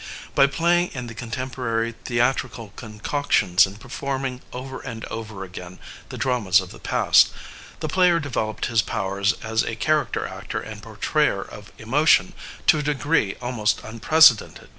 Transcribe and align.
By 0.33 0.47
playing 0.47 0.93
in 0.95 1.05
the 1.05 1.13
contemporary 1.13 1.93
theatrical 2.05 2.73
con 2.75 3.01
coctions 3.01 3.67
and 3.67 3.79
performing 3.79 4.41
over 4.51 4.79
and 4.79 5.05
over 5.11 5.43
again 5.43 5.77
the 6.09 6.17
dramas 6.17 6.59
of 6.59 6.71
the 6.71 6.79
past, 6.79 7.29
the 7.81 7.87
player 7.87 8.19
developed 8.19 8.65
his 8.65 8.81
powers 8.81 9.33
as 9.43 9.61
a 9.61 9.75
character 9.75 10.25
actor 10.25 10.59
and 10.59 10.81
portrayer 10.81 11.43
of 11.43 11.71
emotion 11.77 12.33
to 12.65 12.79
a 12.79 12.81
degree 12.81 13.35
almost 13.43 13.79
unprecedented. 13.83 14.69